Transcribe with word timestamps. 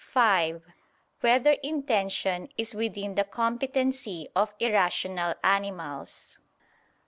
(5) 0.13 0.63
Whether 1.19 1.51
intention 1.61 2.49
is 2.57 2.73
within 2.73 3.13
the 3.13 3.23
competency 3.23 4.29
of 4.35 4.55
irrational 4.59 5.35
animals? 5.43 6.39